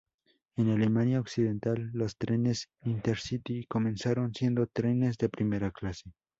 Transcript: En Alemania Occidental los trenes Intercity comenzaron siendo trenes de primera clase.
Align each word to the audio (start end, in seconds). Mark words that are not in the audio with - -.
En 0.55 0.71
Alemania 0.71 1.19
Occidental 1.19 1.91
los 1.93 2.17
trenes 2.17 2.69
Intercity 2.85 3.67
comenzaron 3.67 4.33
siendo 4.33 4.65
trenes 4.65 5.15
de 5.19 5.29
primera 5.29 5.69
clase. 5.69 6.09